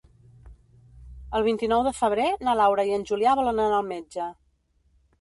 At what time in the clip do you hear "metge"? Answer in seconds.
3.95-4.31